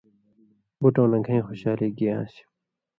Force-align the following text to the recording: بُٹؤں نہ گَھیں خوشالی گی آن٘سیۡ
بُٹؤں 0.81 1.07
نہ 1.11 1.17
گَھیں 1.25 1.45
خوشالی 1.47 1.87
گی 1.97 2.05
آن٘سیۡ 2.15 2.43